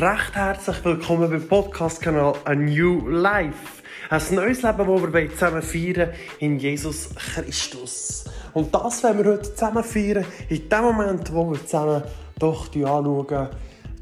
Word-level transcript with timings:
recht 0.00 0.34
herzlich 0.34 0.82
willkommen 0.82 1.28
beim 1.28 1.46
Podcast-Kanal 1.46 2.34
A 2.44 2.54
New 2.54 3.06
Life. 3.10 3.82
Ein 4.08 4.22
neues 4.34 4.62
Leben, 4.62 4.78
das 4.78 5.12
wir 5.12 5.30
zusammen 5.30 5.60
feiern 5.60 6.12
in 6.38 6.58
Jesus 6.58 7.10
Christus. 7.14 8.24
Und 8.54 8.74
das 8.74 9.02
werden 9.02 9.22
wir 9.22 9.32
heute 9.32 9.54
zusammen 9.54 9.84
feiern, 9.84 10.24
in 10.48 10.70
dem 10.70 10.80
Moment, 10.80 11.30
wo 11.34 11.50
wir 11.50 11.60
zusammen 11.66 12.02
doch 12.38 12.68
anschauen. 12.68 13.48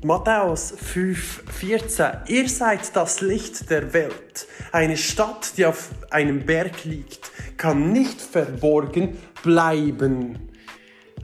Matthäus 0.05 0.73
5,14 0.95 2.29
Ihr 2.29 2.49
seid 2.49 2.95
das 2.95 3.21
Licht 3.21 3.69
der 3.69 3.93
Welt. 3.93 4.47
Eine 4.71 4.97
Stadt, 4.97 5.55
die 5.57 5.67
auf 5.67 5.91
einem 6.11 6.47
Berg 6.47 6.85
liegt, 6.85 7.33
kann 7.57 7.91
nicht 7.91 8.21
verborgen 8.21 9.19
bleiben. 9.43 10.49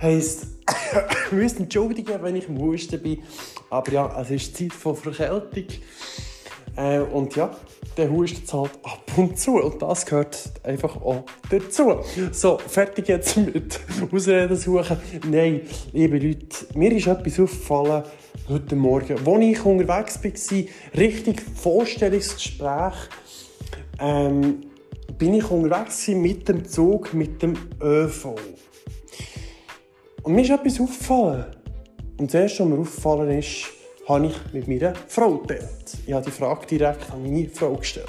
Heißt, 0.03 0.49
wir 1.31 1.39
müssen 1.39 1.63
entschuldigen, 1.63 2.21
wenn 2.23 2.35
ich 2.35 2.49
im 2.49 2.59
Husten 2.59 3.01
bin. 3.01 3.23
Aber 3.75 3.91
ja, 3.91 4.21
es 4.21 4.31
ist 4.31 4.57
Zeit 4.57 4.73
von 4.73 4.95
Verkältung. 4.95 5.65
Äh, 6.77 7.01
und 7.01 7.35
ja, 7.35 7.51
der 7.97 8.09
hustet 8.09 8.53
halt 8.53 8.71
ab 8.85 9.03
und 9.17 9.37
zu. 9.37 9.57
Und 9.57 9.83
das 9.83 10.07
gehört 10.07 10.39
einfach 10.63 10.95
auch 11.03 11.25
dazu. 11.51 11.97
So, 12.31 12.59
fertig 12.59 13.09
jetzt 13.09 13.37
mit 13.37 13.81
Ausreden 14.13 14.57
suchen. 14.57 14.97
Nein, 15.29 15.63
liebe 15.93 16.19
Leute, 16.19 16.47
mir 16.75 16.93
ist 16.93 17.09
etwas 17.09 17.41
aufgefallen 17.41 18.05
heute 18.49 18.77
Morgen, 18.77 19.27
als 19.27 19.45
ich 19.45 19.65
unterwegs 19.65 20.23
war, 20.23 21.01
richtig 21.01 21.41
Vorstellungsgespräch, 21.41 22.95
ähm, 23.99 24.61
bin 25.19 25.35
ich 25.35 25.51
unterwegs 25.51 26.07
mit 26.09 26.49
dem 26.49 26.65
Zug, 26.65 27.13
mit 27.13 27.43
dem 27.43 27.57
ÖV. 27.83 28.37
Und 30.23 30.33
mir 30.33 30.43
ist 30.43 30.51
etwas 30.51 30.81
aufgefallen. 30.81 31.64
Und 32.19 32.33
das 32.33 32.35
erste, 32.35 32.63
was 32.63 32.71
mir 32.71 32.79
aufgefallen 32.79 33.39
ist, 33.39 33.65
habe 34.09 34.27
ich 34.27 34.53
mit 34.53 34.69
meiner 34.69 34.95
Frau 35.09 35.39
geteilt. 35.39 35.97
Ich 36.07 36.13
habe 36.13 36.25
die 36.25 36.31
Frage 36.31 36.67
direkt 36.67 37.11
an 37.11 37.23
meine 37.23 37.49
Frau 37.49 37.75
gestellt. 37.75 38.09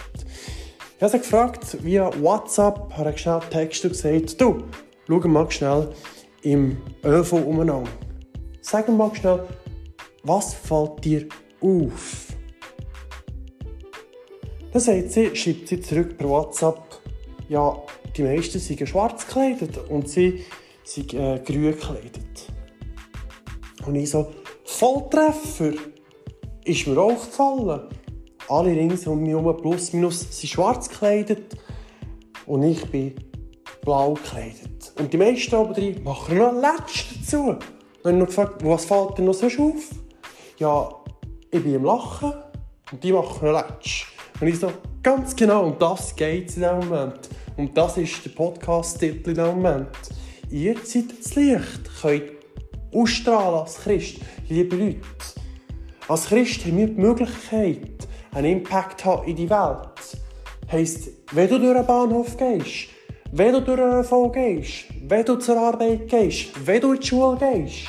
Ich 0.96 1.02
habe 1.02 1.12
sie 1.12 1.20
gefragt, 1.20 1.84
via 1.84 2.12
WhatsApp, 2.22 2.94
habe 2.98 3.18
schnell 3.18 3.42
Text 3.50 3.84
und 3.84 3.92
gesagt, 3.92 4.40
du, 4.40 4.64
schau 5.08 5.28
mal 5.28 5.50
schnell 5.50 5.94
im 6.44 6.78
ÖV 7.04 7.34
umeinander. 7.34 7.90
Sag 8.62 8.88
mal 8.90 9.14
schnell, 9.16 9.44
was 10.24 10.54
fällt 10.54 11.04
dir 11.04 11.28
auf? 11.62 12.28
Dann 14.72 14.82
sagt 14.82 15.12
sie, 15.12 15.36
schreibt 15.36 15.68
sie 15.68 15.82
zurück 15.82 16.18
per 16.18 16.30
WhatsApp, 16.30 16.82
ja, 17.50 17.82
die 18.16 18.24
meisten 18.24 18.60
sind 18.60 18.88
schwarz 18.88 19.26
gekleidet 19.26 19.78
und 19.90 20.10
sie 20.10 20.46
sind 20.84 21.14
äh, 21.14 21.40
grün 21.40 21.72
gekleidet. 21.72 22.55
Und 23.88 23.96
ich 23.96 24.10
so, 24.10 24.28
Volltreffer! 24.66 25.74
Ist 26.64 26.88
mir 26.88 27.00
auch 27.00 27.14
gefallen. 27.14 27.82
Alle 28.48 28.72
rings 28.72 29.06
um 29.08 29.22
mich 29.22 29.32
herum, 29.32 29.56
plus 29.58 29.94
minus, 29.94 30.22
sind 30.22 30.50
schwarz 30.50 30.90
gekleidet 30.90 31.56
und 32.46 32.64
ich 32.64 32.84
bin 32.92 33.16
blau 33.82 34.14
gekleidet. 34.14 34.94
Und 35.00 35.12
die 35.14 35.18
meisten 35.18 35.56
aber 35.56 35.74
drin 35.74 36.04
machen 36.04 36.38
noch 36.38 36.54
ein 36.54 36.62
Letsch 36.62 37.06
dazu. 37.20 37.56
Dann 38.04 38.20
noch 38.20 38.28
gefragt, 38.28 38.64
was 38.64 38.86
fällt 38.86 39.18
dir 39.18 39.24
noch 39.24 39.34
so 39.34 39.48
auf? 39.48 39.90
Ja, 40.58 40.90
ich 41.52 41.64
bin 41.64 41.76
im 41.76 41.86
Lachen 41.86 42.34
und 42.92 43.04
die 43.04 43.12
machen 43.12 43.48
noch 43.48 43.64
Letsch. 43.64 44.08
Und 44.40 44.48
ich 44.48 44.60
so, 44.60 44.72
ganz 45.02 45.36
genau, 45.36 45.66
um 45.66 45.80
das 45.80 46.16
geht 46.16 46.50
es 46.50 46.58
in 46.58 46.64
diesem 46.64 46.80
Moment. 46.80 47.30
Und 47.58 47.76
das 47.78 47.98
ist 47.98 48.26
der 48.26 48.32
Podcast-Titel 48.32 49.30
in 49.30 49.36
diesem 49.36 49.56
Moment. 49.56 49.90
Ihr 50.52 50.76
seid 50.84 51.06
das 51.20 51.36
Licht, 51.36 52.02
könnt 52.02 52.35
ausstrahlen 52.96 53.62
als 53.62 53.76
Christ. 53.76 54.18
Liebe 54.50 54.76
Leute, 54.76 55.00
als 56.08 56.28
Christ 56.28 56.66
haben 56.66 56.78
wir 56.78 56.88
die 56.88 57.02
Möglichkeit, 57.02 58.08
einen 58.34 58.60
Impact 58.60 59.04
haben 59.06 59.28
in 59.28 59.36
die 59.36 59.50
Welt. 59.50 60.18
Heisst, 60.72 61.10
wenn 61.32 61.50
du 61.50 61.60
durch 61.60 61.76
einen 61.76 61.86
Bahnhof 61.86 62.38
gehst, 62.38 62.90
wenn 63.32 63.54
du 63.54 63.62
durch 63.62 63.80
einen 63.80 64.00
ÖV 64.00 64.32
gehst, 64.32 64.86
wenn 65.08 65.26
du 65.26 65.36
zur 65.36 65.58
Arbeit 65.58 66.08
gehst, 66.08 66.48
wenn 66.66 66.82
du 66.82 66.94
in 66.94 67.00
die 67.00 67.08
Schule 67.08 67.38
gehst, 67.38 67.88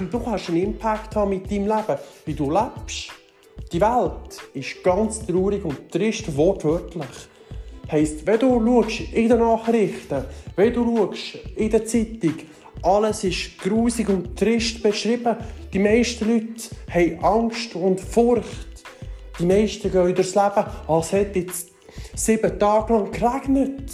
du 0.10 0.20
kannst 0.20 0.48
einen 0.48 0.62
Impact 0.62 1.14
haben 1.16 1.30
mit 1.30 1.50
deinem 1.50 1.66
Leben, 1.66 1.98
wie 2.24 2.34
du 2.34 2.50
lebst. 2.50 3.10
Die 3.72 3.80
Welt 3.80 4.38
ist 4.54 4.82
ganz 4.82 5.24
traurig 5.24 5.64
und 5.64 5.90
trist, 5.90 6.36
wortwörtlich. 6.36 7.06
Heisst, 7.90 8.26
wenn 8.26 8.38
du 8.38 8.64
schaust 8.64 9.00
in 9.12 9.28
den 9.28 9.38
Nachrichten, 9.38 10.24
wenn 10.56 10.72
du 10.72 10.96
schaust 10.96 11.38
in 11.56 11.70
der 11.70 11.84
Zeitung, 11.84 12.34
alles 12.82 13.24
ist 13.24 13.58
grusig 13.58 14.08
und 14.08 14.36
trist 14.38 14.82
beschrieben. 14.82 15.36
Die 15.72 15.78
meisten 15.78 16.28
Leute 16.28 16.62
haben 16.90 17.24
Angst 17.24 17.74
und 17.74 18.00
Furcht. 18.00 18.82
Die 19.38 19.46
meisten 19.46 19.90
gehen 19.90 20.14
durchs 20.14 20.34
Leben, 20.34 20.66
als 20.86 21.12
hätte 21.12 21.46
es 21.46 21.66
sieben 22.14 22.58
Tage 22.58 22.92
lang 22.92 23.10
geregnet. 23.10 23.90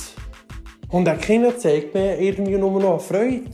Und 0.90 1.06
ein 1.06 1.20
Kind 1.20 1.60
zeigt 1.60 1.94
mir 1.94 2.18
irgendwie 2.18 2.56
nur 2.56 2.80
noch 2.80 3.00
Freude. 3.00 3.50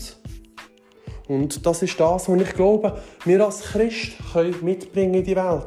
Und 1.28 1.64
das 1.64 1.82
ist 1.82 1.98
das, 1.98 2.28
was 2.28 2.40
ich 2.40 2.54
glaube, 2.54 3.00
wir 3.24 3.44
als 3.44 3.60
Christ 3.60 4.12
können 4.32 4.56
mitbringen 4.62 5.14
in 5.14 5.24
die 5.24 5.36
Welt. 5.36 5.66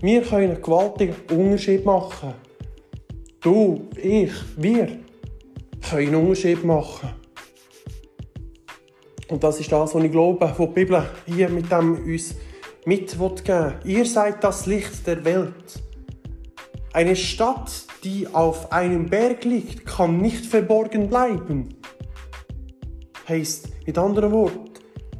Wir 0.00 0.22
können 0.22 0.52
einen 0.52 0.62
gewaltigen 0.62 1.14
Unterschied 1.30 1.84
machen. 1.84 2.34
Du, 3.40 3.88
ich, 3.96 4.32
wir 4.56 4.98
können 5.88 6.08
einen 6.08 6.14
Unterschied 6.14 6.64
machen. 6.64 7.10
Und 9.30 9.44
das 9.44 9.60
ist 9.60 9.70
das, 9.70 9.94
was 9.94 10.04
ich 10.04 10.10
glaube, 10.12 10.40
was 10.40 10.56
die 10.56 10.66
Bibel 10.66 11.04
hier 11.26 11.48
mit 11.50 11.70
dem 11.70 11.94
uns 11.94 12.34
mitgeben 12.86 13.74
Ihr 13.84 14.06
seid 14.06 14.42
das 14.42 14.66
Licht 14.66 15.06
der 15.06 15.24
Welt. 15.24 15.82
Eine 16.94 17.14
Stadt, 17.14 17.84
die 18.02 18.26
auf 18.26 18.72
einem 18.72 19.06
Berg 19.06 19.44
liegt, 19.44 19.84
kann 19.84 20.18
nicht 20.18 20.46
verborgen 20.46 21.08
bleiben. 21.08 21.68
Heißt 23.28 23.68
mit 23.86 23.98
anderen 23.98 24.32
Worten, 24.32 24.70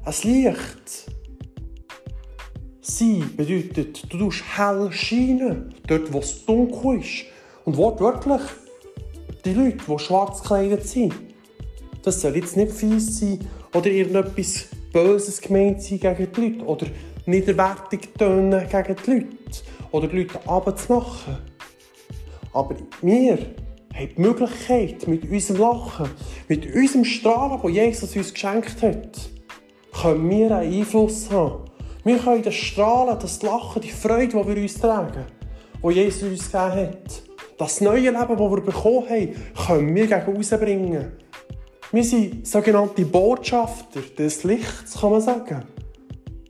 ein 0.05 0.15
Licht. 0.23 1.13
Sie 2.81 3.23
bedeutet, 3.37 4.11
du 4.11 4.19
tust 4.19 4.43
hell 4.57 4.91
scheinen, 4.91 5.75
dort 5.87 6.11
wo 6.11 6.21
es 6.21 6.47
dunkel 6.47 7.01
ist. 7.01 7.27
Und 7.67 7.77
wortwörtlich, 7.77 8.41
die 9.45 9.53
Leute, 9.53 9.85
die 9.87 9.99
schwarz 9.99 10.41
gekleidet 10.41 10.89
sind, 10.89 11.28
das 12.03 12.21
soll 12.21 12.37
jetzt 12.37 12.57
nicht 12.57 12.73
fies 12.73 13.21
sein 13.21 13.41
oder 13.75 13.87
irgendetwas 13.87 14.67
Böses 14.93 15.41
gemeint 15.41 15.83
sein 15.83 16.01
gegen 16.01 16.33
die 16.33 16.41
Leute 16.41 16.65
oder 16.65 16.87
niederwertig 17.27 18.09
tönen 18.19 18.67
gegen 18.69 18.97
die 19.05 19.11
Leute 19.11 19.29
oder 19.93 20.09
die 20.09 20.19
Leute 20.19 20.49
abzumachen. 20.49 21.39
Aber 22.53 22.75
wir 23.03 23.39
haben 23.95 24.09
die 24.17 24.21
Möglichkeit, 24.21 25.07
mit 25.07 25.31
unserem 25.31 25.61
Lachen, 25.61 26.11
mit 26.49 26.75
unserem 26.75 27.05
Strahlen, 27.05 27.61
das 27.63 27.73
Jesus 27.73 28.17
uns 28.17 28.33
geschenkt 28.33 28.83
hat, 28.83 29.19
können 30.01 30.31
wir 30.31 30.57
einen 30.57 30.73
Einfluss 30.73 31.31
haben. 31.31 31.65
Wir 32.05 32.19
können 32.19 32.43
das 32.43 32.55
Strahlen, 32.55 33.19
das 33.21 33.43
Lachen, 33.43 33.83
die 33.83 33.91
Freude, 33.91 34.29
die 34.29 34.35
wir 34.55 34.63
uns 34.63 34.81
tragen, 34.81 35.25
die 35.83 35.93
Jesus 35.93 36.23
uns 36.23 36.51
gegeben 36.51 36.73
hat, 36.73 37.23
das 37.59 37.81
neue 37.81 38.11
Leben, 38.11 38.15
das 38.15 38.39
wir 38.39 38.61
bekommen 38.61 39.09
haben, 39.09 39.35
können 39.67 39.95
wir 39.95 40.07
gegen 40.07 40.37
rausbringen. 40.37 41.13
Wir 41.91 42.05
sind 42.05 42.47
sogenannte 42.47 43.07
Botschafter 43.07 44.03
des 44.03 44.45
Lichts, 44.45 45.01
kann 45.01 45.11
man 45.11 45.23
sagen. 45.23 45.65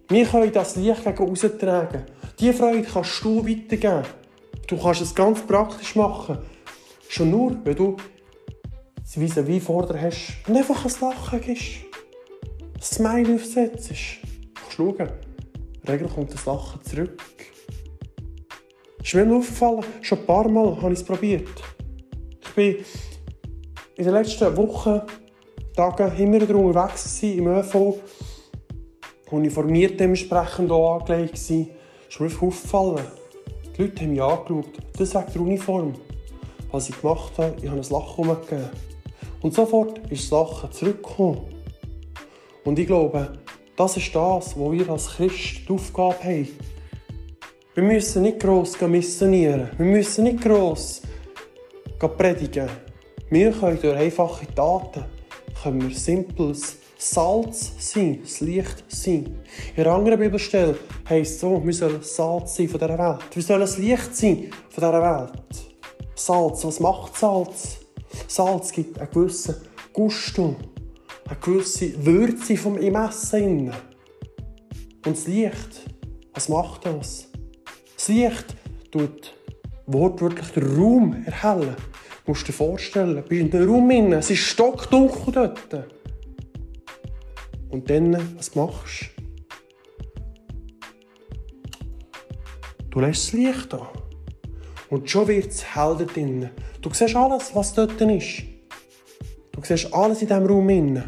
Wir 0.09 0.27
können 0.27 0.53
das 0.53 0.75
Licht 0.75 1.05
gegen 1.05 1.17
raustragen. 1.17 2.03
Diese 2.41 2.55
Freude 2.55 2.83
kannst 2.83 3.23
du 3.23 3.47
weitergeben. 3.47 4.03
Du 4.67 4.77
kannst 4.77 5.01
es 5.01 5.15
ganz 5.15 5.41
praktisch 5.43 5.95
machen. 5.95 6.39
Schon 7.09 7.31
nur, 7.31 7.57
wenn 7.63 7.77
du 7.77 7.97
das 8.97 9.47
vis 9.47 9.63
vor 9.63 9.87
dir 9.87 10.03
hast 10.03 10.35
und 10.49 10.57
einfach 10.57 10.85
ein 10.85 10.93
Lachen 11.01 11.41
gibst. 11.41 11.65
Ein 12.75 12.83
Smile 12.83 13.35
aufsetzt. 13.37 13.91
Kannst 13.91 14.77
schauen. 14.77 15.09
Regel 15.87 16.09
kommt 16.09 16.35
das 16.35 16.47
Lachen 16.47 16.83
zurück. 16.83 17.23
Ist 19.01 19.15
mir 19.15 19.33
aufgefallen, 19.33 19.85
schon 20.03 20.19
ein 20.19 20.27
paar 20.27 20.49
Mal 20.49 20.83
habe 20.83 20.93
ich 20.93 20.99
es 20.99 21.05
probiert. 21.05 21.49
Ich 22.43 22.51
bin 22.55 22.77
in 23.95 24.05
den 24.05 24.13
letzten 24.13 24.57
Wochen 24.57 25.01
Tagen 25.79 26.11
immer 26.19 26.41
wieder 26.41 26.57
unterwegs 26.57 27.23
im 27.23 27.47
ÖV. 27.47 28.01
Uniformiert 29.31 30.01
dementsprechend 30.01 30.73
auch 30.73 30.99
angelegt 30.99 31.35
war. 31.35 31.67
Ist 32.09 32.21
mir 32.21 32.27
aufgefallen. 32.27 33.05
Die 33.77 33.83
Leute 33.83 34.01
haben 34.03 34.11
mich 34.11 34.21
angeschaut. 34.21 34.73
Das 34.99 35.11
sagt 35.11 35.37
die 35.37 35.39
Uniform. 35.39 35.95
Was 36.73 36.89
ich 36.89 37.01
gemacht 37.01 37.31
habe, 37.39 37.55
ich 37.63 37.69
habe 37.69 37.81
ein 37.81 37.91
Lachen 37.91 38.29
umgegeben. 38.29 38.71
Und 39.41 39.55
sofort 39.55 39.99
ist 40.11 40.25
das 40.25 40.31
Lachen 40.33 40.73
zurückgekommen. 40.73 41.43
Und 42.65 42.77
ich 42.77 42.89
glaube, 42.89 43.39
das 43.77 43.97
ist 43.97 44.13
das, 44.13 44.59
wo 44.59 44.73
wir 44.73 44.89
als 44.91 45.07
Christ 45.11 45.61
die 45.69 45.73
Aufgabe 45.73 46.25
haben. 46.25 46.49
Wir 47.75 47.85
müssen 47.85 48.23
nicht 48.23 48.41
gross 48.41 48.81
missionieren. 48.81 49.69
Wir 49.77 49.87
müssen 49.87 50.25
nicht 50.25 50.41
gross 50.41 51.03
predigen. 52.01 52.69
Wir 53.31 53.53
können 53.53 53.81
durch 53.81 53.97
einfache 53.97 54.53
Taten 54.53 55.18
können 55.63 55.89
wir 55.89 55.97
simples 55.97 56.79
Salz 56.97 57.73
sein, 57.79 58.19
das 58.23 58.41
Licht 58.41 58.85
sein. 58.89 59.39
In 59.77 59.85
einer 59.85 59.95
anderen 59.95 60.19
Bibelstelle 60.19 60.77
heisst 61.09 61.35
es 61.35 61.41
so, 61.41 61.65
wir 61.65 61.73
sollen 61.73 62.03
Salz 62.03 62.57
sein 62.57 62.69
von 62.69 62.81
dieser 62.81 62.99
Welt. 62.99 63.35
Wir 63.35 63.43
sollen 63.43 63.61
das 63.61 63.79
Licht 63.79 64.17
sein 64.17 64.51
von 64.71 64.83
dieser 64.83 65.03
Welt. 65.03 65.33
Salz, 66.15 66.65
was 66.65 66.81
macht 66.81 67.17
Salz? 67.17 67.79
Salz 68.27 68.73
gibt 68.73 68.99
einen 68.99 69.11
gewissen 69.11 69.57
Gusto, 69.93 70.57
eine 71.27 71.39
gewisse 71.41 72.05
Würze 72.05 72.57
vom 72.57 72.79
im 72.79 72.97
Essen. 72.97 73.73
Und 75.07 75.17
das 75.17 75.27
Licht, 75.27 75.85
was 76.35 76.49
macht 76.49 76.87
das? 76.87 77.29
Das 77.97 78.09
Licht 78.09 78.57
tut 78.91 79.35
wortwörtlich 79.87 80.49
den 80.49 80.77
Raum 80.77 81.25
erhellen. 81.25 81.77
Du 82.29 82.33
musst 82.33 82.47
dir 82.47 82.53
vorstellen, 82.53 83.17
du 83.17 83.23
bist 83.23 83.41
in 83.41 83.59
einem 83.59 83.71
Raum 83.71 83.89
drin, 83.89 84.13
es 84.13 84.29
ist 84.29 84.41
stockdunkel 84.41 85.33
dort. 85.33 85.87
Und 87.71 87.89
dann, 87.89 88.37
was 88.37 88.55
machst 88.55 89.09
du? 89.17 89.23
Du 92.91 93.01
lässt 93.01 93.29
das 93.29 93.33
Licht 93.33 93.73
an. 93.73 93.87
Und 94.91 95.09
schon 95.09 95.27
wird 95.27 95.47
es 95.47 95.75
hell 95.75 95.97
dort 95.99 96.15
drin. 96.15 96.51
Du 96.83 96.93
siehst 96.93 97.17
alles, 97.17 97.55
was 97.55 97.73
dort 97.73 97.99
ist. 97.99 98.43
Du 99.53 99.63
siehst 99.63 99.95
alles 99.95 100.21
in 100.21 100.29
diesem 100.29 100.45
Raum 100.45 100.69
drin. 100.69 101.03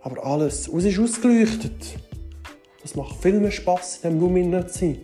Aber 0.00 0.24
alles, 0.24 0.68
es 0.68 0.84
ist 0.84 0.98
ausgeleuchtet. 0.98 1.98
Es 2.82 2.96
macht 2.96 3.22
viel 3.22 3.38
mehr 3.38 3.50
Spass, 3.50 3.98
in 4.02 4.12
diesem 4.12 4.22
Raum 4.22 4.34
drin 4.36 4.68
zu 4.68 4.78
sein. 4.78 5.00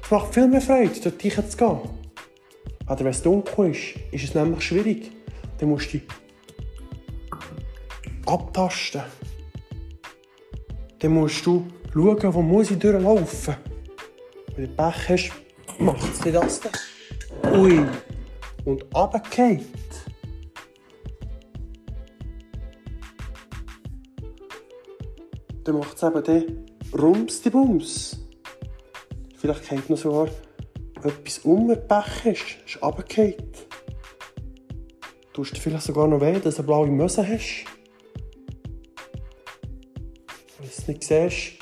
Es 0.00 0.10
macht 0.12 0.32
viel 0.32 0.46
mehr 0.46 0.60
Freude, 0.60 0.92
dort 1.02 1.20
zu 1.50 1.56
gehen. 1.56 1.99
Aber 2.90 3.04
wenn 3.04 3.12
es 3.12 3.22
dunkel 3.22 3.70
ist, 3.70 3.94
ist 4.10 4.24
es 4.24 4.34
nämlich 4.34 4.62
schwierig. 4.62 5.12
Dann 5.58 5.68
musst 5.68 5.94
du 5.94 6.00
abtasten. 8.26 9.02
Dann 10.98 11.14
musst 11.14 11.46
du 11.46 11.68
schauen, 11.92 12.34
wo 12.34 12.42
muss 12.42 12.72
ich 12.72 12.80
durchlaufen. 12.80 13.54
Wenn 14.56 14.64
du 14.64 14.70
Pech 14.74 15.08
hast, 15.08 15.32
macht 15.78 16.02
es 16.02 16.32
das 16.32 16.60
dann. 16.62 17.54
Ui. 17.60 17.86
Und 18.64 18.84
runtergeht. 18.92 19.68
Dann 25.62 25.78
macht 25.78 25.96
es 25.96 26.02
eben 26.02 26.24
den 26.24 26.66
Rums 27.00 27.40
die 27.40 27.50
Bums. 27.50 28.18
Vielleicht 29.36 29.62
kennt 29.62 29.88
noch 29.88 29.96
sogar 29.96 30.26
etwas 31.04 31.38
um, 31.40 31.68
Pech 31.68 32.26
ist. 32.26 32.56
Ist 32.66 32.82
runtergefallen. 32.82 33.34
Tust 35.32 35.56
dir 35.56 35.60
vielleicht 35.60 35.84
sogar 35.84 36.08
noch 36.08 36.20
weh, 36.20 36.38
dass 36.38 36.56
du 36.56 36.60
eine 36.60 36.66
blaue 36.66 36.88
Möse 36.88 37.26
hast. 37.26 37.64
Wenn 40.58 40.66
du 40.66 40.70
es 40.70 40.88
nicht 40.88 41.04
siehst, 41.04 41.52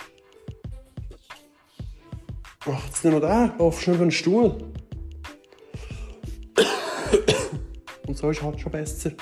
macht 2.66 2.94
es 2.94 3.04
nicht 3.04 3.12
noch 3.12 3.20
der. 3.20 3.54
Laufst 3.58 3.86
du 3.86 3.92
über 3.92 4.02
einen 4.02 4.10
Stuhl. 4.10 4.56
Und 8.06 8.16
so 8.16 8.30
ist 8.30 8.38
es 8.38 8.42
halt 8.42 8.60
schon 8.60 8.72
besser, 8.72 9.12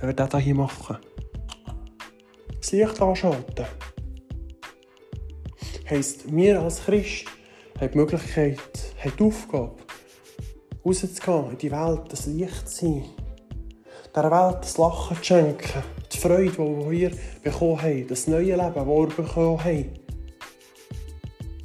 wenn 0.00 0.08
wir 0.08 0.14
das 0.14 0.42
hier 0.42 0.54
machen. 0.54 0.96
Das 2.60 2.72
Licht 2.72 3.00
anschalten. 3.00 3.66
Heisst, 5.88 6.34
wir 6.34 6.60
als 6.60 6.84
Christ 6.84 7.26
haben 7.78 7.92
die 7.92 7.98
Möglichkeit, 7.98 8.85
haben 9.06 9.16
die 9.18 9.24
Aufgabe, 9.24 9.72
rauszugehen 10.84 11.50
in 11.50 11.58
die 11.58 11.70
Welt, 11.70 12.02
das 12.08 12.26
Licht 12.26 12.68
zu 12.68 12.86
sein. 12.86 13.04
Dieser 14.14 14.30
Welt 14.30 14.58
das 14.62 14.78
Lachen 14.78 15.16
zu 15.18 15.24
schenken, 15.24 15.82
die 16.12 16.16
Freude, 16.16 16.50
die 16.50 16.90
wir 16.90 17.10
bekommen 17.42 17.82
haben, 17.82 18.06
das 18.08 18.26
neue 18.26 18.56
Leben, 18.56 18.74
das 18.74 18.86
wir 18.86 19.06
bekommen 19.06 19.64
haben. 19.64 19.90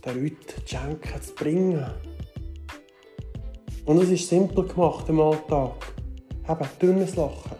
Den 0.06 0.24
Leuten 0.24 0.38
zu 0.48 0.62
schenken, 0.66 1.22
zu 1.22 1.34
bringen. 1.36 1.86
Und 3.86 4.02
es 4.02 4.10
ist 4.10 4.30
simpel 4.30 4.68
gemacht 4.68 5.08
im 5.10 5.20
Alltag. 5.20 5.94
Eben 6.48 6.70
dünnes 6.82 7.16
Lachen. 7.16 7.52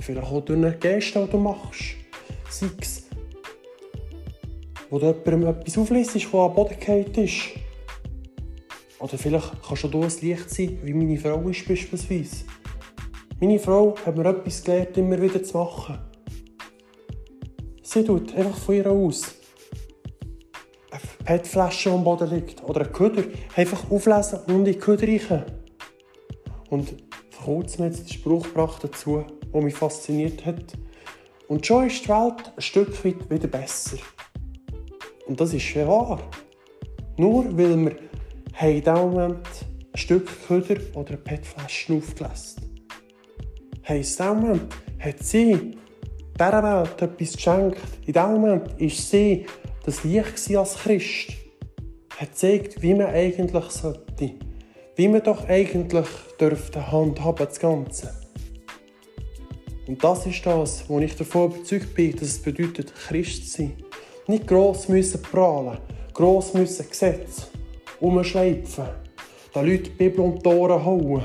Vielleicht 0.00 0.26
auch 0.26 0.40
dünne 0.44 0.76
Geste, 0.76 1.24
die 1.24 1.30
du 1.30 1.38
machst. 1.38 1.96
Sei 2.50 2.68
es, 2.80 3.04
wo 4.88 4.98
du 4.98 5.06
jemandem 5.06 5.48
etwas 5.48 5.78
aufliest, 5.78 6.14
das 6.14 6.24
am 6.32 6.54
Boden 6.54 6.78
gefallen 6.78 7.14
ist. 7.14 7.65
Oder 9.06 9.18
vielleicht 9.18 9.62
kannst 9.62 9.84
du 9.84 10.02
ein 10.02 10.12
Licht 10.20 10.50
sein, 10.50 10.80
wie 10.82 10.92
meine 10.92 11.16
Frau 11.16 11.48
ist 11.48 11.68
beispielsweise. 11.68 12.44
Meine 13.40 13.60
Frau 13.60 13.94
hat 14.04 14.16
mir 14.16 14.24
etwas 14.24 14.64
gelernt, 14.64 14.96
immer 14.96 15.22
wieder 15.22 15.44
zu 15.44 15.56
machen. 15.56 16.00
Sie 17.84 18.02
tut 18.02 18.34
einfach 18.34 18.58
von 18.58 18.74
ihr 18.74 18.90
aus 18.90 19.36
eine 20.90 21.00
PET-Flasche, 21.24 21.88
die 21.88 21.94
am 21.94 22.02
Boden 22.02 22.30
liegt, 22.30 22.64
oder 22.64 22.80
einen 22.80 22.92
Köder, 22.92 23.22
einfach 23.54 23.88
auflesen 23.92 24.40
und 24.48 24.54
in 24.54 24.64
die 24.64 24.74
Köder 24.74 25.06
rein. 25.06 25.44
Und 26.70 26.96
vor 27.30 27.44
kurzem 27.44 27.84
hat 27.84 27.94
sie 27.94 28.02
den 28.02 28.12
Spruch 28.12 28.42
gebracht 28.42 28.82
dazu, 28.82 29.24
der 29.54 29.62
mich 29.62 29.76
fasziniert 29.76 30.44
hat. 30.44 30.72
Und 31.46 31.64
schon 31.64 31.86
ist 31.86 32.02
die 32.02 32.08
Welt 32.08 32.52
ein 32.56 32.60
Stück 32.60 33.04
weit 33.04 33.30
wieder 33.30 33.46
besser. 33.46 33.98
Und 35.28 35.40
das 35.40 35.54
ist 35.54 35.76
wahr. 35.76 36.18
Nur 37.16 37.56
weil 37.56 37.76
wir 37.84 37.96
in 38.60 38.80
diesem 38.80 38.94
Moment 38.94 39.46
ein 39.92 39.98
Stück 39.98 40.28
Köder 40.46 40.80
oder 40.94 41.10
eine 41.10 41.18
PET-Flasche 41.18 41.94
aufgelesen 41.94 42.62
haben. 43.82 43.96
In 43.96 44.02
diesem 44.02 44.40
Moment 44.40 44.74
hat 44.98 45.18
sie 45.22 45.76
dieser 46.38 46.62
Welt 46.62 47.02
etwas 47.02 47.32
geschenkt. 47.34 47.80
In 48.06 48.12
diesem 48.12 48.32
Moment 48.32 48.80
war 48.80 48.88
sie 48.88 49.46
das 49.84 50.04
Licht 50.04 50.56
als 50.56 50.74
Christ. 50.76 51.32
Hat 52.16 52.30
gezeigt, 52.30 52.82
wie 52.82 52.94
man 52.94 53.08
eigentlich 53.08 53.64
sollte. 53.66 54.32
Wie 54.96 55.08
man 55.08 55.22
doch 55.22 55.46
eigentlich 55.48 56.08
dürfte 56.40 56.90
handhaben, 56.90 57.46
das 57.46 57.60
Ganze. 57.60 58.14
Und 59.86 60.02
das 60.02 60.26
ist 60.26 60.44
das, 60.44 60.88
wo 60.88 60.98
ich 60.98 61.14
davon 61.14 61.52
überzeugt 61.52 61.94
bin, 61.94 62.12
dass 62.12 62.22
es 62.22 62.42
bedeutet, 62.42 62.92
Christ 62.94 63.52
zu 63.52 63.58
sein. 63.58 63.72
Nicht 64.26 64.46
gross 64.46 64.88
müssen 64.88 65.20
prahlen, 65.22 65.78
gross 66.14 66.54
müssen 66.54 66.88
Gesetze 66.88 67.55
umschleifen, 68.00 68.86
den 69.54 69.66
Leuten 69.66 69.84
die 69.84 69.90
Bibel 69.90 70.20
um 70.20 70.38
die 70.38 70.48
Ohren 70.48 70.84
hauen, 70.84 71.22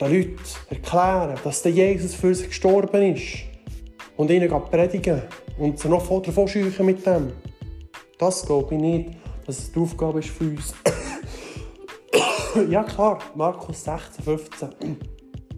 den 0.00 0.12
Leuten 0.12 0.38
erklären, 0.70 1.38
dass 1.42 1.62
der 1.62 1.72
Jesus 1.72 2.14
für 2.14 2.34
sie 2.34 2.46
gestorben 2.46 3.14
ist 3.14 3.38
und 4.16 4.30
ihnen 4.30 4.48
predigen 4.48 5.22
und 5.58 5.78
sie 5.78 5.88
noch 5.88 6.22
davon 6.22 6.48
scheuchen 6.48 6.86
mit 6.86 7.04
dem. 7.04 7.32
Das 8.18 8.44
glaube 8.44 8.74
ich 8.74 8.80
nicht, 8.80 9.10
dass 9.46 9.58
es 9.58 9.72
die 9.72 9.78
Aufgabe 9.78 10.20
ist 10.20 10.30
für 10.30 10.44
uns. 10.44 10.74
ja 12.68 12.82
klar, 12.82 13.18
Markus 13.34 13.84
16, 13.84 14.24
15 14.24 14.68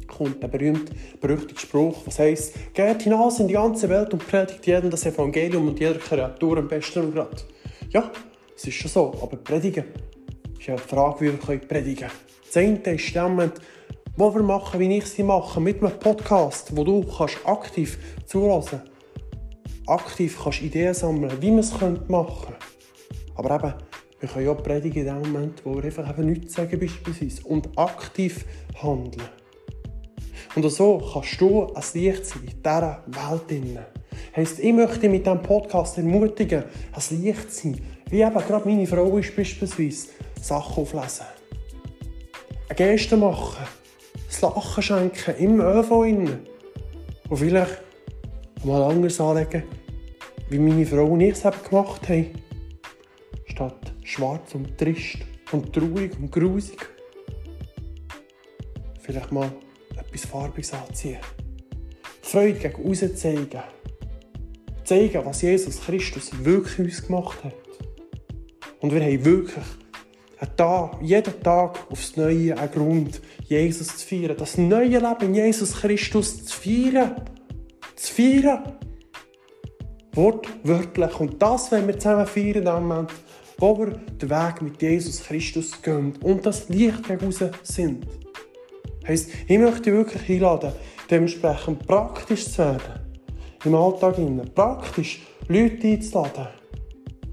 kommt 0.06 0.42
der 0.42 0.48
berühmte, 0.48 0.92
berüchtigte 1.20 1.60
Spruch, 1.60 2.02
was 2.04 2.18
heisst, 2.18 2.74
geht 2.74 3.02
hinaus 3.02 3.40
in 3.40 3.48
die 3.48 3.54
ganze 3.54 3.88
Welt 3.88 4.12
und 4.12 4.26
predigt 4.26 4.66
jedem 4.66 4.90
das 4.90 5.06
Evangelium 5.06 5.68
und 5.68 5.80
jeder 5.80 5.98
Kreatur 5.98 6.58
am 6.58 6.68
besten 6.68 7.14
Grad. 7.14 7.46
Ja, 7.90 8.10
es 8.60 8.66
ist 8.66 8.74
schon 8.74 8.90
so, 8.90 9.14
aber 9.22 9.38
predigen 9.38 9.84
ist 10.58 10.66
ja 10.66 10.76
die 10.76 10.82
Frage, 10.82 11.20
wie 11.20 11.32
wir 11.32 11.58
predigen 11.60 12.08
können. 12.08 12.12
Das 12.46 12.56
eine 12.58 12.94
ist 12.94 13.16
Moment, 13.16 13.54
wo 14.18 14.34
wir 14.34 14.42
machen, 14.42 14.78
wie 14.78 14.98
ich 14.98 15.06
sie 15.06 15.22
mache, 15.22 15.62
mit 15.62 15.82
einem 15.82 15.98
Podcast, 15.98 16.76
wo 16.76 16.84
du 16.84 17.02
kannst 17.02 17.38
aktiv 17.46 17.98
zuhören 18.26 18.82
aktiv 19.86 20.38
kannst 20.42 20.60
Ideen 20.60 20.92
sammeln, 20.92 21.40
wie 21.40 21.50
man 21.50 21.60
es 21.60 21.72
machen 21.72 22.06
könnte. 22.06 22.54
Aber 23.34 23.54
eben, 23.54 23.74
wir 24.20 24.28
können 24.28 24.46
ja 24.46 24.52
predigen 24.52 25.06
in 25.06 25.06
dem 25.06 25.32
Moment, 25.32 25.64
wo 25.64 25.76
wir 25.76 25.84
einfach 25.84 26.10
eben 26.10 26.30
nichts 26.30 26.52
sagen 26.52 26.78
beispielsweise 26.78 27.42
und 27.44 27.66
aktiv 27.78 28.44
handeln. 28.82 29.26
Und 30.54 30.68
so 30.68 30.98
kannst 30.98 31.40
du 31.40 31.72
ein 31.72 31.84
Licht 31.94 32.26
sein 32.26 32.42
in 32.42 32.62
dieser 32.62 33.04
Welt. 33.06 33.86
Heisst, 34.36 34.58
ich 34.58 34.72
möchte 34.74 35.08
mit 35.08 35.24
diesem 35.24 35.40
Podcast 35.40 35.96
ermutigen, 35.96 36.64
ein 36.92 37.22
Licht 37.22 37.52
zu 37.52 37.68
sein. 37.68 37.80
Wie 38.10 38.22
eben 38.22 38.34
gerade 38.34 38.68
meine 38.68 38.86
Frau 38.88 39.18
ist 39.18 39.36
beispielsweise 39.36 40.08
Sachen 40.40 40.82
auflesen. 40.82 41.26
Eine 42.68 42.76
Geste 42.76 43.16
machen. 43.16 43.64
Das 44.26 44.40
Lachen 44.40 44.82
schenken 44.82 45.36
im 45.38 45.60
ÖV. 45.60 45.90
Und 45.90 47.36
vielleicht 47.36 47.82
mal 48.64 48.82
anders 48.82 49.20
anlegen, 49.20 49.62
wie 50.48 50.58
meine 50.58 50.84
Frau 50.84 51.04
und 51.04 51.20
ich 51.20 51.32
es 51.32 51.42
gemacht 51.68 52.08
haben. 52.08 52.30
Statt 53.46 53.92
schwarz 54.02 54.56
und 54.56 54.76
trist 54.76 55.18
und 55.52 55.72
traurig 55.72 56.18
und 56.18 56.32
grusig. 56.32 56.88
Vielleicht 59.00 59.30
mal 59.30 59.52
etwas 59.96 60.24
Farbiges 60.24 60.72
anziehen. 60.72 61.18
Freude 62.22 62.58
gegen 62.58 62.90
außen 62.90 63.16
zeigen. 63.16 63.62
Zeigen, 64.84 65.24
was 65.24 65.42
Jesus 65.42 65.80
Christus 65.80 66.32
wirklich 66.44 66.78
uns 66.80 67.06
gemacht 67.06 67.44
hat. 67.44 67.69
Und 68.80 68.94
wir 68.94 69.02
haben 69.02 69.24
wirklich 69.24 69.64
einen 70.38 70.56
Tag, 70.56 70.96
jeden 71.02 71.42
Tag 71.42 71.90
aufs 71.90 72.16
Neue 72.16 72.56
einen 72.56 72.70
Grund, 72.72 73.20
Jesus 73.44 73.98
zu 73.98 74.06
feiern. 74.06 74.36
Das 74.38 74.56
neue 74.56 74.98
Leben 74.98 75.20
in 75.20 75.34
Jesus 75.34 75.74
Christus 75.74 76.44
zu 76.44 76.60
feiern. 76.60 77.16
zu 77.94 78.14
feiern. 78.14 78.78
Wortwörtlich. 80.14 81.20
Und 81.20 81.40
das 81.40 81.70
wollen 81.70 81.86
wir 81.86 81.98
zusammen 81.98 82.26
feiern 82.26 82.64
dem 82.64 82.88
Moment, 82.88 83.10
wo 83.58 83.78
wir 83.78 83.86
den 83.90 84.30
Weg 84.30 84.62
mit 84.62 84.80
Jesus 84.80 85.22
Christus 85.22 85.80
gehen 85.82 86.14
und 86.22 86.46
das 86.46 86.68
Licht 86.68 87.06
gegen 87.06 87.32
sind. 87.62 88.06
Heisst, 89.06 89.30
ich 89.46 89.58
möchte 89.58 89.92
wirklich 89.92 90.28
einladen, 90.28 90.72
dementsprechend 91.10 91.86
praktisch 91.86 92.46
zu 92.50 92.58
werden. 92.58 93.00
Im 93.64 93.74
Alltag 93.74 94.16
innen. 94.18 94.50
Praktisch 94.54 95.20
Leute 95.48 95.86
einzuladen. 95.86 96.48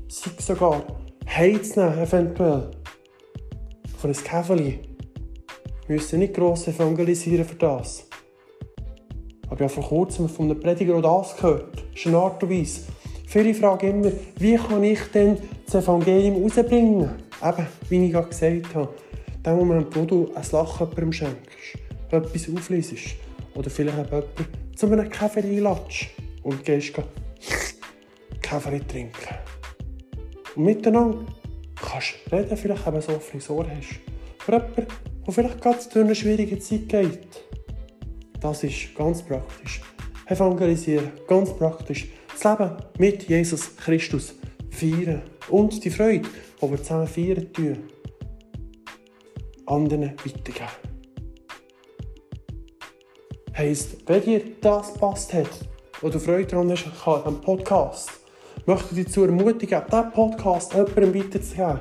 Sei 0.09 0.31
sogar 0.39 0.83
heimzunehmen, 1.27 1.99
eventuell. 1.99 2.71
Von 3.97 4.11
einem 4.11 4.23
Käferli. 4.23 4.79
Wir 5.87 5.95
müssen 5.95 6.19
nicht 6.19 6.33
gross 6.33 6.67
evangelisieren 6.67 7.45
für 7.45 7.55
das. 7.55 8.07
Aber 9.47 9.55
ich 9.55 9.61
habe 9.61 9.69
vor 9.69 9.83
kurzem 9.83 10.29
von 10.29 10.51
einem 10.51 10.59
Prediger 10.59 10.95
auch 10.95 11.23
das 11.23 11.35
gehört. 11.37 11.75
Das 11.75 11.83
ist 11.95 12.07
eine 12.07 12.17
Art 12.17 12.43
und 12.43 12.49
Weise. 12.49 12.81
Viele 13.27 13.53
fragen 13.53 14.03
immer, 14.03 14.11
wie 14.39 14.55
kann 14.55 14.83
ich 14.83 15.01
denn 15.13 15.37
das 15.65 15.83
Evangelium 15.83 16.43
rausbringen? 16.43 17.09
Eben, 17.43 17.67
wie 17.89 18.05
ich 18.05 18.11
gerade 18.11 18.27
gesagt 18.27 18.75
habe. 18.75 18.89
In 19.37 19.43
dem 19.43 19.55
Moment, 19.57 19.95
wo 19.95 20.05
du 20.05 20.31
ein 20.33 20.45
Lachen 20.51 20.87
jemandem 20.87 21.13
schenkst, 21.13 21.77
etwas 22.11 22.49
aufliest 22.49 23.15
oder 23.55 23.69
vielleicht 23.69 23.97
auch 23.97 24.05
jemanden 24.05 24.75
zu 24.75 24.85
einem 24.85 25.09
Kaffee 25.09 25.41
einlatschst 25.41 26.07
und 26.43 26.63
gehst 26.63 26.93
Kaffee 28.41 28.79
trinken. 28.79 29.35
Und 30.57 30.63
miteinander 30.63 31.19
kannst 31.75 32.15
du 32.25 32.35
reden, 32.35 32.57
vielleicht 32.57 32.87
eben 32.87 32.99
so 32.99 33.11
offene 33.13 33.43
Ohren 33.49 33.71
hast. 33.77 33.99
Für 34.39 34.53
jemanden, 34.53 34.87
der 35.25 35.33
vielleicht 35.33 35.61
gerade 35.61 35.77
durch 35.77 36.05
eine 36.05 36.15
schwierige 36.15 36.57
Zeit 36.57 36.89
geht. 36.89 37.43
Das 38.41 38.63
ist 38.63 38.95
ganz 38.95 39.21
praktisch. 39.21 39.81
Evangelisieren, 40.25 41.11
ganz 41.27 41.55
praktisch. 41.55 42.07
Das 42.33 42.43
Leben 42.43 42.75
mit 42.97 43.29
Jesus 43.29 43.77
Christus 43.77 44.33
feiern. 44.71 45.21
Und 45.49 45.83
die 45.83 45.91
Freude, 45.91 46.27
die 46.59 46.69
wir 46.71 46.77
zusammen 46.77 47.07
feiern 47.07 47.53
tun, 47.53 47.77
anderen 49.67 50.13
weitergeben. 50.25 50.71
Heisst, 53.55 53.97
wenn 54.07 54.23
dir 54.23 54.41
das 54.59 54.93
passt 54.95 55.33
hat, 55.33 55.49
du 56.01 56.19
Freude 56.19 56.47
daran 56.47 56.71
hast, 56.71 56.87
am 57.05 57.41
Podcast, 57.41 58.09
möchte 58.67 58.87
ich 58.89 58.95
dich 58.95 59.05
dazu 59.05 59.23
ermutigen, 59.23 59.81
diesen 59.89 60.11
Podcast 60.11 60.73
jemandem 60.73 61.15
weiterzugeben. 61.15 61.79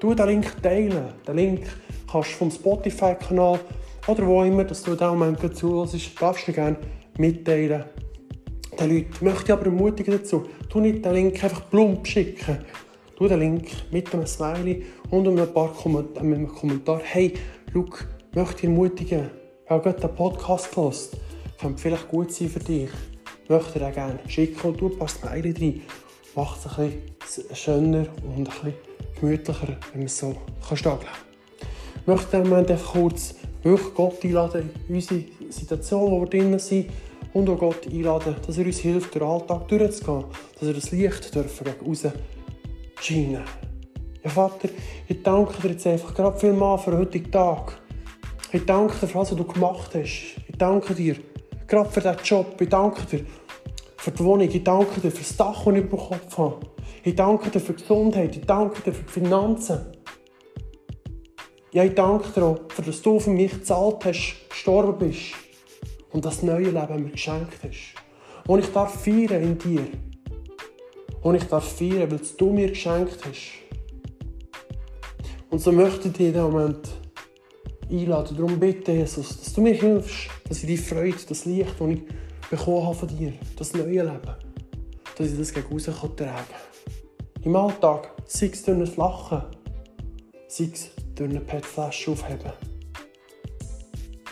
Du 0.00 0.14
den 0.14 0.26
Link 0.26 0.62
teilen. 0.62 1.08
Den 1.28 1.36
Link 1.36 1.66
kannst 2.10 2.32
du 2.32 2.36
vom 2.36 2.50
Spotify-Kanal 2.50 3.60
oder 4.06 4.26
wo 4.26 4.42
immer, 4.42 4.64
dass 4.64 4.82
du 4.82 4.92
in 4.92 4.96
diesem 4.96 5.18
Moment 5.18 5.56
zuhörst, 5.56 5.94
darfst 6.18 6.48
du 6.48 6.52
gerne 6.52 6.78
mitteilen. 7.18 7.84
Den 8.80 8.90
Leuten 8.90 9.24
möchte 9.24 9.44
ich 9.44 9.52
aber 9.52 9.66
ermutigen 9.66 10.18
dazu, 10.18 10.44
du 10.70 10.80
nicht 10.80 11.04
den 11.04 11.12
Link 11.12 11.44
einfach 11.44 11.68
plump 11.68 12.06
schicken. 12.06 12.58
Du 13.18 13.28
den 13.28 13.40
Link 13.40 13.66
mit 13.92 14.12
einem 14.14 14.26
Smiley 14.26 14.86
und 15.10 15.28
ein 15.28 15.52
paar 15.52 15.74
Komment 15.74 16.14
mit 16.22 16.38
einem 16.38 16.48
Kommentar. 16.48 17.00
Hey, 17.04 17.34
schau, 17.70 17.84
möchte 18.34 18.56
ich 18.56 18.64
ermutigen, 18.64 19.30
habe 19.68 19.82
gerade 19.82 20.00
den 20.00 20.14
Podcast 20.16 20.74
gehört. 20.74 21.10
Könnte 21.60 21.82
vielleicht 21.82 22.08
gut 22.08 22.32
sein 22.32 22.48
für 22.48 22.60
dich. 22.60 22.88
Möchte 23.46 23.78
dir 23.78 23.90
gerne 23.90 24.18
schicken 24.26 24.68
und 24.68 24.80
du 24.80 24.88
ein 24.88 24.98
paar 24.98 25.08
Smiley 25.08 25.52
rein. 25.52 25.82
Macht 26.36 26.66
es 26.66 26.76
bisschen 26.76 27.54
schöner 27.54 28.06
und 28.36 28.44
bisschen 28.44 28.74
gemütlicher, 29.20 29.68
wenn 29.68 30.00
man 30.00 30.06
es 30.06 30.18
so 30.18 30.34
kann 30.68 30.98
Ich 32.00 32.06
möchte 32.06 32.36
im 32.36 32.48
Moment 32.48 32.72
kurz 32.84 33.36
wirklich 33.62 33.94
Gott 33.94 34.24
einladen 34.24 34.70
in 34.88 34.94
unsere 34.96 35.24
Situation, 35.48 36.10
wo 36.10 36.20
wir 36.20 36.26
drinnen 36.26 36.58
sind. 36.58 36.90
Und 37.32 37.48
auch 37.48 37.58
Gott 37.58 37.86
einladen, 37.86 38.36
dass 38.46 38.58
er 38.58 38.66
uns 38.66 38.78
hilft, 38.78 39.14
den 39.14 39.22
Alltag 39.22 39.66
durchzugehen. 39.66 40.24
Dass 40.54 40.68
wir 40.68 40.74
das 40.74 40.90
Licht 40.92 41.34
dürfen 41.34 41.64
gegen 41.64 41.86
raus 41.86 42.02
scheinen. 43.00 43.42
Ja, 44.22 44.30
Vater, 44.30 44.68
ich 45.08 45.22
danke 45.22 45.60
dir 45.60 45.70
jetzt 45.70 45.86
einfach 45.86 46.14
gerade 46.14 46.38
vielmal 46.38 46.78
für 46.78 46.92
den 46.92 47.00
heutigen 47.00 47.30
Tag. 47.30 47.78
Ich 48.52 48.64
danke 48.64 48.94
dir 49.00 49.08
für 49.08 49.18
alles, 49.18 49.30
was 49.32 49.36
du 49.36 49.44
gemacht 49.44 49.90
hast. 49.94 50.36
Ich 50.48 50.56
danke 50.56 50.94
dir 50.94 51.16
gerade 51.66 51.90
für 51.90 52.00
diesen 52.00 52.18
Job. 52.24 52.60
Ich 52.60 52.68
danke 52.68 53.04
dir 53.04 53.26
für 54.04 54.10
die 54.10 54.22
Wohnung. 54.22 54.48
Ich 54.48 54.62
danke 54.62 55.00
dir 55.00 55.10
für 55.10 55.22
das 55.22 55.36
Dach, 55.36 55.64
das 55.64 55.74
ich 55.74 55.80
über 55.80 55.96
dem 55.96 55.98
Kopf 55.98 56.36
habe. 56.36 56.60
Ich 57.02 57.14
danke 57.14 57.50
dir 57.50 57.60
für 57.60 57.72
die 57.72 57.80
Gesundheit. 57.80 58.36
Ich 58.36 58.44
danke 58.44 58.82
dir 58.82 58.92
für 58.92 59.02
die 59.02 59.12
Finanzen. 59.12 59.80
Ja, 61.72 61.84
ich 61.84 61.94
danke 61.94 62.28
dir 62.30 62.44
auch, 62.44 62.58
für 62.68 62.82
dass 62.82 63.00
du 63.00 63.18
für 63.18 63.30
mich 63.30 63.52
gezahlt 63.52 64.04
hast, 64.04 64.36
gestorben 64.50 64.98
bist 64.98 65.32
und 66.12 66.24
das 66.24 66.42
neue 66.42 66.70
Leben 66.70 67.02
mir 67.02 67.10
geschenkt 67.10 67.58
hast. 67.62 67.94
Und 68.46 68.58
ich 68.58 68.70
darf 68.72 69.02
feiern 69.02 69.42
in 69.42 69.58
dir. 69.58 69.86
Und 71.22 71.36
ich 71.36 71.44
darf 71.44 71.66
feiern, 71.78 72.10
weil 72.10 72.20
du 72.36 72.52
mir 72.52 72.68
geschenkt 72.68 73.18
hast. 73.26 73.52
Und 75.48 75.60
so 75.60 75.72
möchte 75.72 76.08
ich 76.08 76.14
dir 76.14 76.26
in 76.26 76.32
diesem 76.34 76.50
Moment 76.50 76.90
einladen. 77.90 78.36
Darum 78.36 78.60
bitte, 78.60 78.92
Jesus, 78.92 79.40
dass 79.40 79.54
du 79.54 79.62
mir 79.62 79.72
hilfst, 79.72 80.28
dass 80.46 80.62
ich 80.62 80.66
die 80.66 80.76
Freude, 80.76 81.16
das 81.26 81.46
Licht, 81.46 81.74
das 81.80 81.88
ich 81.88 82.02
bekommen 82.50 82.86
habe 82.86 82.94
von 82.94 83.08
dir, 83.08 83.32
das 83.56 83.72
neue 83.74 84.02
Leben, 84.02 84.34
dass 85.16 85.30
ich 85.30 85.38
das 85.38 85.52
gegen 85.52 85.72
raus 85.72 85.84
tragen 85.84 86.16
kann. 86.16 86.44
Im 87.42 87.56
Alltag, 87.56 88.10
sei 88.26 88.46
es 88.46 88.62
durch 88.62 88.78
ein 88.78 88.96
Lachen, 88.96 89.42
sei 90.48 90.70
es 90.72 90.90
durch 91.14 91.30
eine 91.30 91.40
PET-Flasche 91.40 92.10
aufheben, 92.10 92.52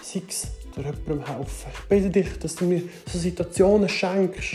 sei 0.02 0.22
es 0.28 0.48
durch 0.74 0.86
jemandem 0.86 1.26
helfen. 1.26 1.70
Ich 1.72 1.88
bitte 1.88 2.10
dich, 2.10 2.38
dass 2.38 2.54
du 2.54 2.64
mir 2.64 2.82
so 3.06 3.18
Situationen 3.18 3.88
schenkst, 3.88 4.52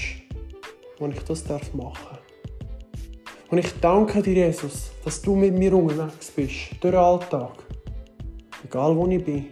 wo 1.00 1.08
ich 1.08 1.20
das 1.20 1.46
machen 1.48 1.78
darf. 1.78 2.20
Und 3.50 3.60
ich 3.60 3.72
danke 3.80 4.22
dir, 4.22 4.48
Jesus, 4.48 4.92
dass 5.06 5.22
du 5.22 5.36
mit 5.36 5.54
mir 5.54 5.74
unterwegs 5.74 6.32
bist, 6.32 6.72
durch 6.82 6.94
den 6.94 6.96
Alltag 6.96 7.68
egal 8.68 8.96
wo 8.96 9.08
ich 9.08 9.24
bin. 9.24 9.48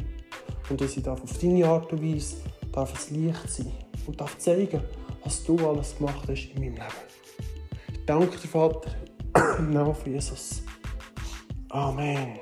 Und 0.70 0.82
dass 0.82 0.98
ich 0.98 1.04
darf 1.04 1.22
auf 1.22 1.38
deine 1.38 1.66
Art 1.66 1.92
und 1.94 2.02
Weise 2.02 2.38
darf 2.72 2.94
es 2.94 3.10
Licht 3.12 3.50
sein 3.50 3.85
und 4.08 4.20
darf 4.20 4.38
zeigen, 4.38 4.82
was 5.24 5.44
du 5.44 5.58
alles 5.68 5.98
gemacht 5.98 6.28
hast 6.30 6.50
in 6.56 6.62
meinem 6.62 6.76
Leben. 6.76 8.06
Danke 8.06 8.38
dir, 8.38 8.48
Vater, 8.48 8.92
im 9.60 9.72
Namen 9.72 9.96
von 9.96 10.12
Jesus. 10.12 10.64
Amen. 11.70 12.40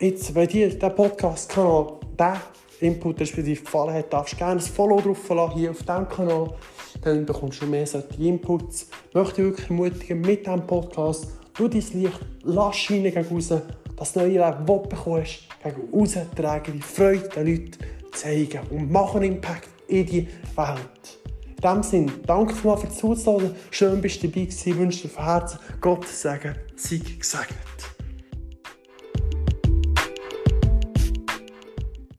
Jetzt, 0.00 0.34
wenn 0.34 0.48
dir 0.48 0.76
der 0.78 0.90
Podcast-Kanal, 0.90 1.98
der 2.18 2.40
Input 2.80 3.20
respektive 3.20 3.60
gefallen 3.60 3.94
hat, 3.94 4.12
darfst 4.12 4.34
du 4.34 4.36
gerne 4.38 4.60
ein 4.60 4.60
Follow 4.60 5.00
drauf 5.00 5.18
verlassen, 5.18 5.58
hier 5.58 5.70
auf 5.70 5.78
diesem 5.78 6.08
Kanal. 6.08 6.54
Dann 7.02 7.26
bekommst 7.26 7.62
du 7.62 7.66
mehr 7.66 7.86
solche 7.86 8.22
Inputs. 8.22 8.88
Ich 9.08 9.14
möchte 9.14 9.42
wirklich 9.42 9.68
ermutigen, 9.68 10.20
mit 10.20 10.46
diesem 10.46 10.66
Podcast, 10.66 11.28
du 11.54 11.68
dein 11.68 11.82
Licht, 11.94 12.20
lass 12.42 12.76
scheinen 12.76 13.04
gegen 13.04 13.26
raus 13.26 13.52
das 13.96 14.14
neue 14.14 14.28
Leben, 14.28 14.40
das 14.40 14.66
du 14.66 14.82
bekommst, 14.82 15.48
gegen 15.62 15.92
austragen, 15.92 16.72
die 16.74 16.82
Freude 16.82 17.28
den 17.28 17.46
Leuten 17.46 17.78
zeigen 18.12 18.60
und 18.70 18.90
machen 18.90 19.22
Impact 19.22 19.68
in 19.88 20.06
die 20.06 20.28
Welt. 20.56 21.18
In 21.46 21.56
diesem 21.56 21.82
Sinne, 21.82 22.12
danke 22.26 22.54
mal 22.66 22.76
für 22.76 22.86
das 22.86 22.98
Zuhören. 22.98 23.54
Schön, 23.70 24.00
bist 24.00 24.22
du 24.22 24.28
dabei 24.28 24.42
gewesen. 24.42 24.68
Ich 24.70 24.76
wünsche 24.76 25.02
dir 25.02 25.08
von 25.08 25.24
Herzen 25.24 25.58
Gott 25.80 26.06
sagen, 26.06 26.54
sei 26.76 26.98
gesegnet. 26.98 27.97